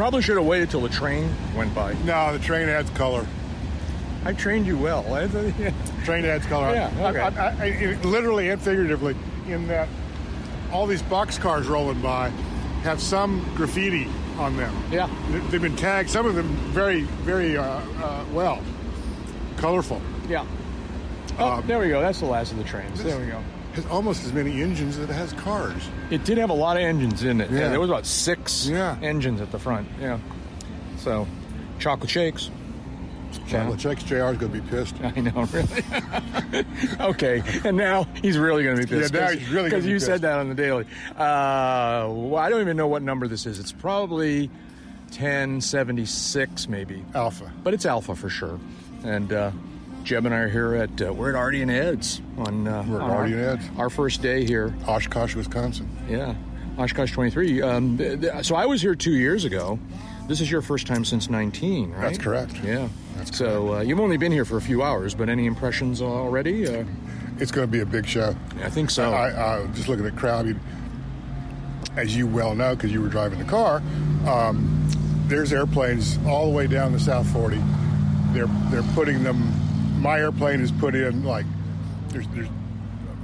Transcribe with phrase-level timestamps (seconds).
[0.00, 1.92] Probably should have waited till the train went by.
[2.06, 3.26] No, the train adds color.
[4.24, 5.02] I trained you well.
[6.06, 6.74] Train adds color.
[6.74, 7.18] Yeah, okay.
[7.20, 9.14] I, I, I- literally and figuratively,
[9.46, 9.90] in that
[10.72, 12.30] all these boxcars rolling by
[12.82, 14.08] have some graffiti
[14.38, 14.74] on them.
[14.90, 15.06] Yeah.
[15.32, 16.08] They- They've been tagged.
[16.08, 17.62] Some of them very, very uh,
[18.02, 18.62] uh, well,
[19.58, 20.00] colorful.
[20.30, 20.46] yeah.
[21.38, 22.00] Oh, Um, there we go.
[22.00, 23.04] That's the last of the trains.
[23.04, 23.42] There we go.
[23.74, 25.88] Has almost as many engines as it has cars.
[26.10, 27.50] It did have a lot of engines in it.
[27.50, 27.68] Yeah.
[27.68, 28.96] There was about six Yeah.
[29.00, 29.86] engines at the front.
[30.00, 30.18] Yeah.
[30.98, 31.26] So,
[31.78, 32.50] chocolate shakes.
[33.46, 34.02] Chocolate checks.
[34.02, 34.96] JR's going to be pissed.
[35.02, 36.64] I know, really.
[37.00, 39.14] okay, and now he's really going to be pissed.
[39.14, 40.06] Yeah, now he's really because you pissed.
[40.06, 40.84] said that on the daily.
[41.12, 43.60] Uh, well, I don't even know what number this is.
[43.60, 44.50] It's probably
[45.12, 47.52] ten seventy six, maybe, Alpha.
[47.62, 48.58] but it's Alpha for sure.
[49.04, 49.52] And uh,
[50.04, 53.00] Jeb and I are here at uh, we're at Ardy and Ed's on uh, We're
[53.02, 53.64] at Ardy and Ed's.
[53.78, 54.74] Our first day here.
[54.86, 55.88] Oshkosh, Wisconsin.
[56.08, 56.34] Yeah,
[56.78, 57.60] Oshkosh twenty three.
[57.62, 59.78] Um, th- th- so I was here two years ago.
[60.26, 62.02] This is your first time since nineteen, right?
[62.02, 62.54] That's correct.
[62.64, 62.88] Yeah.
[63.16, 66.66] That's so uh, you've only been here for a few hours, but any impressions already?
[66.66, 66.84] Uh,
[67.38, 68.34] It's going to be a big show.
[68.62, 69.12] I think so.
[69.12, 69.28] I,
[69.62, 70.46] I just looking at the crowd.
[70.46, 70.60] Mean,
[71.96, 73.82] as you well know, because you were driving the car,
[74.26, 74.86] um,
[75.26, 77.60] there's airplanes all the way down the South 40.
[78.32, 79.52] They're they're putting them.
[80.00, 81.46] My airplane is put in like
[82.08, 82.48] there's there's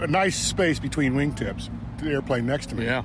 [0.00, 1.68] a nice space between wingtips.
[1.98, 2.84] The airplane next to me.
[2.86, 3.02] yeah,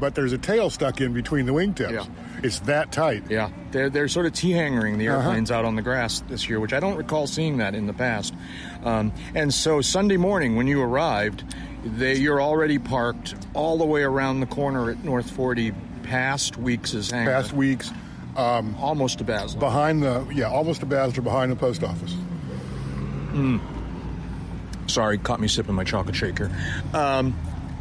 [0.00, 1.92] But there's a tail stuck in between the wingtips.
[1.92, 2.04] Yeah.
[2.42, 3.24] It's that tight.
[3.30, 3.50] yeah.
[3.70, 5.18] They're they're sort of t-hangering the Uh-huh.
[5.28, 7.92] airplanes out on the grass this year, which I don't recall seeing that in the
[7.92, 8.34] past.
[8.82, 11.44] Um, and so Sunday morning when you arrived,
[11.84, 17.10] they you're already parked all the way around the corner at North 40, past Weeks's
[17.10, 17.92] hangar, Past weeks
[18.36, 19.58] almost to Basler.
[19.60, 22.16] behind the yeah almost a Basler behind the post office.
[24.86, 26.50] Sorry, caught me sipping my chocolate shaker.
[26.94, 27.36] Um,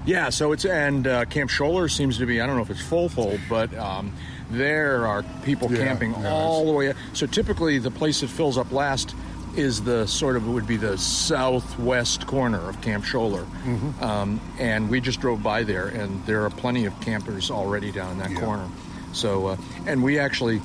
[0.05, 2.41] yeah, so it's and uh, Camp Scholler seems to be.
[2.41, 4.13] I don't know if it's full full, but um,
[4.51, 6.93] there are people Yeah, camping yeah, all the way.
[7.13, 9.15] So typically, the place that fills up last
[9.55, 14.03] is the sort of would be the southwest corner of Camp Scholler, Mm-hmm.
[14.03, 18.11] um, and we just drove by there, and there are plenty of campers already down
[18.11, 18.39] in that Yeah.
[18.41, 18.67] corner.
[19.13, 19.57] So, uh,
[19.87, 20.59] and we actually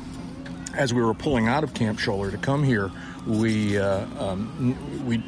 [0.75, 2.91] as we were pulling out of Camp Scholler to come here,
[3.27, 5.23] we uh, um, we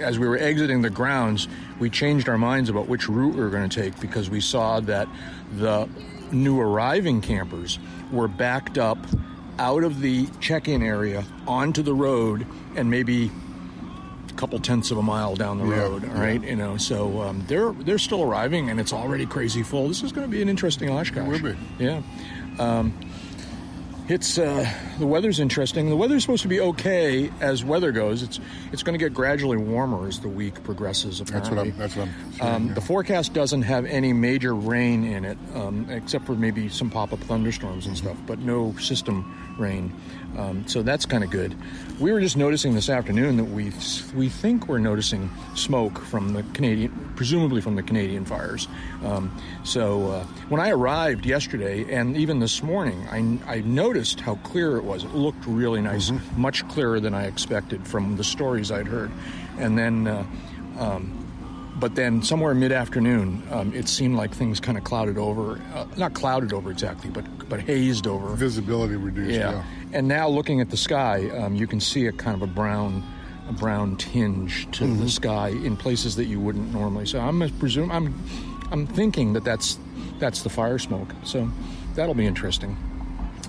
[0.00, 1.46] as we were exiting the grounds,
[1.78, 4.80] we changed our minds about which route we were going to take because we saw
[4.80, 5.08] that
[5.56, 5.88] the
[6.32, 7.78] new arriving campers
[8.10, 8.98] were backed up
[9.58, 12.44] out of the check-in area onto the road
[12.74, 13.30] and maybe
[14.28, 16.04] a couple tenths of a mile down the Yeah, road.
[16.08, 19.86] All right, you know, so um, they're they're still arriving and it's already crazy full.
[19.86, 21.24] This is going to be an interesting Oshkosh.
[21.24, 21.58] It will be.
[21.78, 22.02] Yeah.
[22.58, 22.98] Um,
[24.08, 25.88] it's uh, the weather's interesting.
[25.88, 28.22] The weather's supposed to be okay as weather goes.
[28.22, 28.38] It's
[28.72, 31.18] it's going to get gradually warmer as the week progresses.
[31.18, 31.78] That's Apparently, what I'm.
[31.78, 32.08] That's what
[32.40, 32.54] I'm.
[32.54, 32.74] Um, yeah.
[32.74, 37.20] the forecast doesn't have any major rain in it, um, except for maybe some pop-up
[37.20, 39.92] thunderstorms and stuff, but no system rain.
[40.36, 41.54] Um, so that's kind of good.
[42.00, 43.72] We were just noticing this afternoon that we
[44.14, 48.68] we think we're noticing smoke from the Canadian, presumably from the Canadian fires.
[49.04, 54.36] Um, so uh, when I arrived yesterday and even this morning, I, I noticed how
[54.36, 55.04] clear it was.
[55.04, 59.10] It looked really nice, much clearer than I expected from the stories I'd heard.
[59.58, 60.06] And then.
[60.06, 60.24] Uh,
[60.78, 61.23] um,
[61.84, 66.14] but then somewhere mid-afternoon, um, it seemed like things kind of clouded over, uh, not
[66.14, 68.34] clouded over exactly, but but hazed over.
[68.34, 69.32] visibility reduced.
[69.32, 69.50] Yeah.
[69.52, 69.64] Yeah.
[69.92, 73.02] And now looking at the sky, um, you can see a kind of a brown,
[73.50, 75.02] a brown tinge to Mm-hmm.
[75.02, 77.04] the sky in places that you wouldn't normally.
[77.04, 78.14] So I'm presume I'm,
[78.72, 79.78] I'm thinking that that's
[80.18, 81.10] that's the fire smoke.
[81.22, 81.50] So
[81.96, 82.78] that'll be interesting.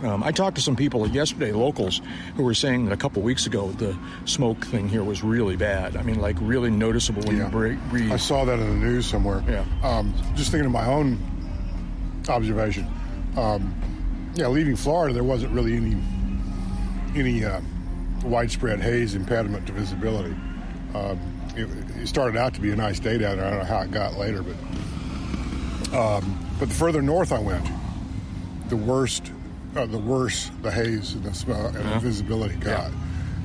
[0.03, 2.01] Um, I talked to some people yesterday, locals,
[2.35, 5.95] who were saying that a couple weeks ago the smoke thing here was really bad.
[5.95, 7.45] I mean, like really noticeable when Yeah.
[7.45, 7.79] you breathe.
[7.89, 8.11] breathe.
[8.11, 9.43] I saw that in the news somewhere.
[9.47, 9.63] Yeah.
[9.83, 11.17] Um, just thinking of my own
[12.27, 12.87] observation.
[13.37, 13.73] Um,
[14.35, 15.95] yeah, leaving Florida, there wasn't really any
[17.15, 17.61] any uh,
[18.25, 20.35] widespread haze impediment to visibility.
[20.93, 21.19] Um,
[21.55, 21.69] it,
[22.01, 23.45] it started out to be a nice day down there.
[23.45, 24.55] I don't know how it got later, but
[25.97, 27.65] um, but the further north I went,
[28.67, 29.31] the worst,
[29.75, 32.91] uh, the worse the haze and the smell and the visibility got.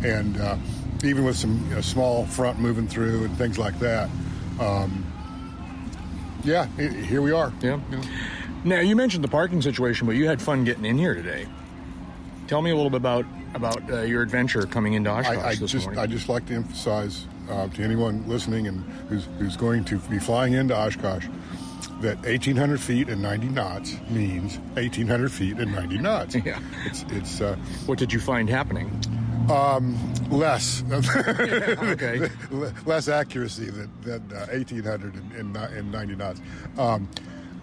[0.02, 0.56] And uh,
[1.04, 4.08] even with some you know, small front moving through and things like that,
[4.60, 5.04] um,
[6.44, 7.52] yeah, i here we are.
[7.60, 7.80] Yeah.
[8.64, 11.46] Now you mentioned the parking situation, but you had fun getting in here today.
[12.46, 15.54] Tell me a little bit about about uh, your adventure coming into Oshkosh I, I
[15.56, 16.00] this just morning.
[16.00, 20.18] I just like to emphasize uh, to anyone listening and who's who's going to be
[20.18, 21.26] flying into Oshkosh
[22.00, 26.34] that 1,800 feet and 90 knots means 1,800 feet and 90 knots.
[26.34, 26.60] Yeah.
[26.86, 27.56] it's it's uh,
[27.86, 28.90] what did you find happening?
[30.30, 32.28] less Okay.
[32.86, 36.40] less accuracy than, than uh, 1,800 and, and, and 90 knots.
[36.78, 37.08] Um,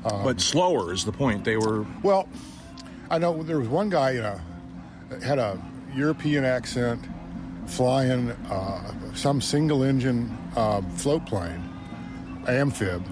[0.03, 1.43] but slower is the point.
[1.43, 2.27] They were Well,
[3.09, 4.39] I know there was one guy, you know,
[5.23, 5.61] had a
[5.95, 7.01] European accent,
[7.65, 11.63] flying uh, some single engine uh, float plane,
[12.47, 13.03] amphib,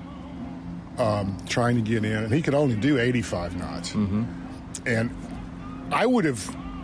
[0.97, 3.89] um, trying to get in, and he could only do 85 knots.
[3.91, 4.23] Mm-hmm.
[4.87, 5.09] And
[5.91, 6.39] I would have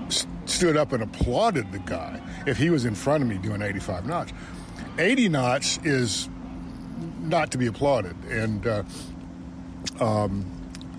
[0.09, 3.61] st- stood up and applauded the guy if he was in front of me doing
[3.61, 4.33] 85 knots.
[4.97, 6.29] 80 knots is
[7.21, 8.83] not to be applauded, and uh,
[9.99, 10.45] um,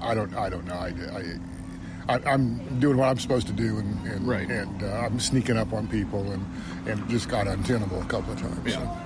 [0.01, 0.75] I don't, I don't know.
[0.75, 0.93] I,
[2.09, 4.49] I, I, am doing what I'm supposed to do, and and, Right.
[4.49, 6.45] and uh, I'm sneaking up on people, and
[6.87, 8.59] and just got untenable a couple of times.
[8.65, 8.79] Yeah.
[8.79, 8.99] So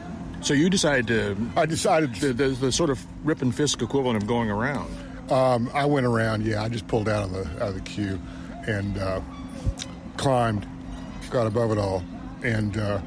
[0.55, 4.51] you decided to I decided the, the, the sort of Ripon Fisk equivalent of going
[4.51, 4.91] around.
[5.31, 6.47] Um, I went around.
[6.47, 8.21] Yeah, I just pulled out of the out of the queue
[8.67, 9.21] and uh,
[10.17, 10.67] climbed,
[11.31, 12.03] got above it all,
[12.43, 13.01] and uh,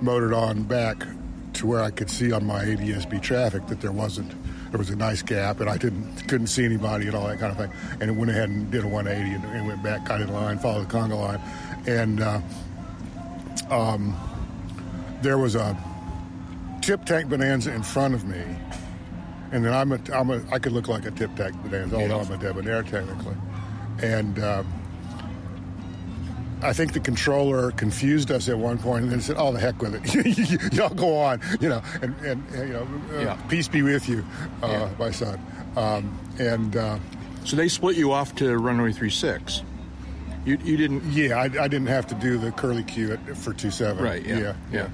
[0.00, 1.06] motored on back
[1.54, 4.32] to where I could see on my ADSB traffic that there wasn't.
[4.70, 7.52] There was a nice gap, and I didn't couldn't see anybody and all that kind
[7.52, 7.70] of thing.
[8.00, 10.58] And it went ahead and did a 180 and, and went back, got in line,
[10.58, 11.40] followed the conga line,
[11.86, 12.40] and uh,
[13.70, 14.16] um,
[15.20, 15.76] there was a
[16.82, 18.42] tip tank bonanza in front of me
[19.52, 22.20] and then I'm a, I'm a, I could look like a tip tank bonanza, although
[22.20, 23.36] I'm a debonair technically.
[24.02, 24.62] And uh,
[26.62, 29.82] I think the controller confused us at one point and then said, "Oh, the heck
[29.82, 33.34] with it, y'all go on," you know, and, and, and, you know, uh, Yeah.
[33.48, 34.24] peace be with you,
[34.62, 34.88] uh, Yeah.
[34.98, 35.38] my son.
[35.76, 36.98] Um, and uh,
[37.44, 39.62] So they split you off to runway 36.
[40.46, 41.04] You, you didn't.
[41.12, 44.02] yeah, I, I didn't have to do the curly queue at, for two seven.
[44.02, 44.24] Right.
[44.24, 44.38] Yeah.
[44.38, 44.54] yeah.
[44.72, 44.88] Yeah.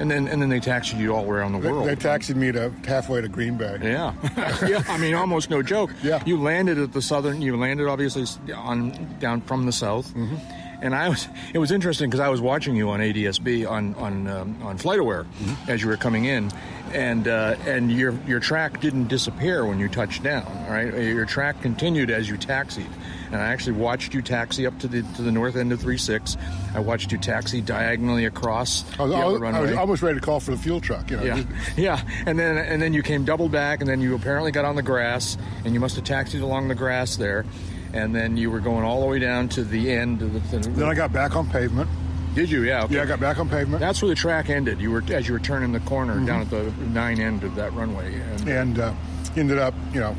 [0.00, 1.86] And then and then they taxied you all around the They, world.
[1.86, 3.78] they taxied me to halfway to Green Bay.
[3.82, 4.14] Yeah,
[4.66, 4.82] yeah.
[4.88, 5.90] I mean, almost no joke.
[6.02, 6.22] Yeah.
[6.24, 7.42] You landed at the southern.
[7.42, 8.24] You landed obviously
[8.54, 10.08] on down from the south.
[10.14, 10.36] Mm-hmm.
[10.82, 11.28] And I was.
[11.52, 15.24] It was interesting because I was watching you on ADSB on on um, on FlightAware
[15.26, 15.70] Mm-hmm.
[15.70, 16.50] as you were coming in,
[16.92, 20.46] and uh, and your your track didn't disappear when you touched down.
[20.66, 22.86] All right, your track continued as you taxied.
[23.32, 26.36] And I actually watched you taxi up to the to the north end of 36.
[26.74, 30.18] I watched you taxi diagonally across I was, the other was- I was almost ready
[30.18, 31.10] to call for the fuel truck.
[31.10, 31.42] You know, Yeah,
[31.76, 34.74] yeah, and then and then you came double back, and then you apparently got on
[34.74, 37.44] the grass, and you must have taxied along the grass there,
[37.92, 40.58] and then you were going all the way down to the end of the.
[40.70, 41.88] Then I got back on pavement.
[42.34, 42.62] Did you?
[42.62, 42.84] Yeah.
[42.84, 42.94] Okay.
[42.96, 43.80] Yeah, I got back on pavement.
[43.80, 44.80] That's where the track ended.
[44.80, 46.26] You were as you were turning the corner Mm-hmm.
[46.26, 48.94] down at the nine end of that runway, and and uh,
[49.36, 50.12] ended up, you know,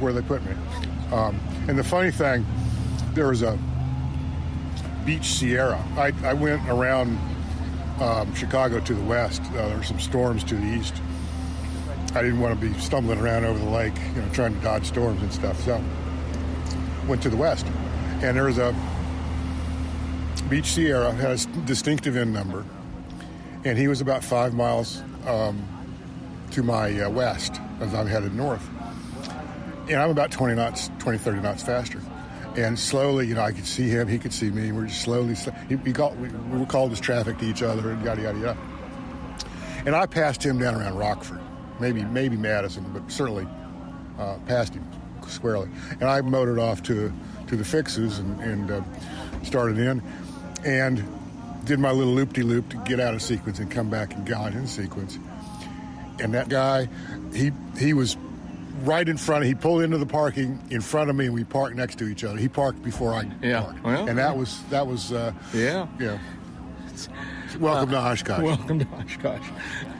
[0.00, 0.52] where they put me.
[1.12, 1.38] Um,
[1.68, 2.44] and the funny thing,
[3.14, 3.58] there was a
[5.04, 5.82] Beech Sierra.
[5.96, 7.18] I, I went around
[8.00, 9.42] um, Chicago to the west.
[9.50, 10.94] Uh, there were some storms to the east.
[12.14, 14.86] I didn't want to be stumbling around over the lake, you know, trying to dodge
[14.86, 15.60] storms and stuff.
[15.64, 15.82] So
[17.06, 17.66] went to the west,
[18.20, 18.74] and there was a
[20.52, 22.66] Beech Sierra has distinctive N-number,
[23.64, 25.66] and he was about five miles um,
[26.50, 28.62] to my uh, west as I'm headed north.
[29.88, 32.02] And I'm about 20 knots, 20, 30 knots faster.
[32.54, 34.72] And slowly, you know, I could see him, he could see me.
[34.72, 35.36] We're just slowly,
[35.86, 38.58] he called, we, we called traffic to each other and yada, yada, yada.
[39.86, 41.40] And I passed him down around Rockford,
[41.80, 43.48] maybe, maybe Madison, but certainly
[44.18, 44.86] uh, passed him
[45.26, 45.70] squarely.
[45.92, 47.10] And I motored off to,
[47.46, 48.82] to the fixes and, and uh,
[49.44, 50.02] started in
[50.64, 51.04] and
[51.64, 54.66] did my little loop-de-loop to get out of sequence and come back and got in
[54.66, 55.18] sequence
[56.20, 56.88] and that guy,
[57.34, 58.16] he he was
[58.84, 59.42] right in front.
[59.44, 62.06] Of, he pulled into the parking in front of me, and we parked next to
[62.06, 62.36] each other.
[62.36, 65.86] He parked before I Yeah, parked, well- and that was that was uh, yeah.
[65.98, 66.18] yeah.
[67.58, 68.42] Welcome to Oshkosh.
[68.42, 69.48] Welcome to Oshkosh.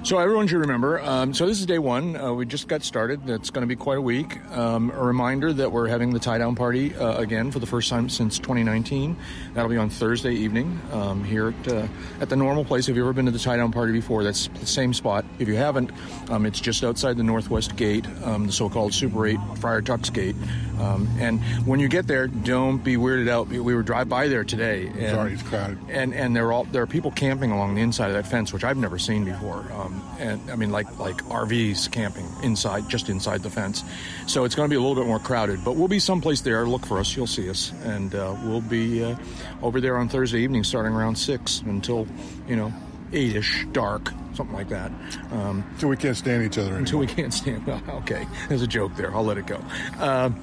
[0.04, 1.00] So everyone should remember.
[1.00, 2.16] Um, so this is day one.
[2.16, 3.30] Uh, we just got started.
[3.30, 4.44] It's going to be quite a week.
[4.50, 7.88] Um, a reminder that we're having the tie down party uh, again for the first
[7.88, 9.16] time since 2019.
[9.54, 11.86] That'll be on Thursday evening um, here at, uh,
[12.20, 12.88] at the normal place.
[12.88, 15.24] If you've ever been to the tie down party before, that's the same spot.
[15.38, 15.92] If you haven't,
[16.30, 20.34] um, it's just outside the northwest gate, um, the so-called Super 8 Friar Tuck's gate.
[20.80, 23.46] Um, and when you get there, don't be weirded out.
[23.46, 24.88] We were drive by there today.
[24.88, 25.78] And, Sorry, it's crowded.
[25.88, 28.52] and and there are all there are people camping along the inside of that fence,
[28.52, 29.64] which I've never seen before.
[29.92, 33.82] Um, and I mean, like like RVs camping inside, just inside the fence.
[34.26, 36.66] So it's going to be a little bit more crowded, but we'll be someplace there.
[36.66, 39.16] Look for us, you'll see us, and uh, we'll be uh,
[39.62, 42.06] over there on Thursday evening, starting around six until
[42.48, 42.72] you know
[43.12, 44.90] eight-ish, dark, something like that.
[45.32, 47.00] Um, Until we can't stand each other until anymore.
[47.00, 47.68] we can't stand.
[47.68, 49.14] okay, there's a joke there.
[49.14, 49.60] I'll let it go.
[49.98, 50.40] Um,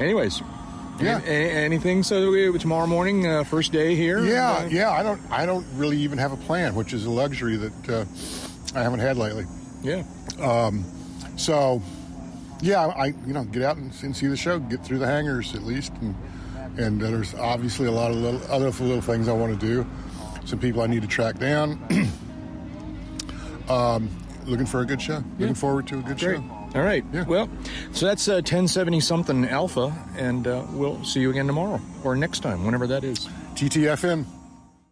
[0.00, 0.40] anyways.
[0.98, 1.20] Yeah.
[1.26, 1.26] a-
[1.66, 2.02] anything?
[2.02, 4.24] So we- tomorrow morning, uh, first day here.
[4.24, 4.90] Yeah, Uh, yeah.
[4.90, 8.04] I don't I don't really even have a plan, which is a luxury that uh,
[8.76, 9.46] I haven't had lately.
[9.82, 10.02] yeah.
[11.36, 11.82] So,
[12.60, 15.54] yeah, I you know get out and, and see the show, get through the hangars
[15.54, 16.14] at least, and
[16.78, 19.86] and there's obviously a lot of little other little things I want to do.
[20.44, 21.78] Some people I need to track down.
[23.68, 24.08] um,
[24.46, 25.22] looking for a good show.
[25.38, 26.36] Looking forward to a good Great.
[26.36, 26.44] show.
[26.74, 27.04] All right.
[27.12, 27.24] Yeah.
[27.24, 27.48] Well,
[27.92, 32.40] so that's uh, 1070 something alpha, and uh, we'll see you again tomorrow or next
[32.40, 33.28] time, whenever that is.
[33.54, 34.24] TTFN.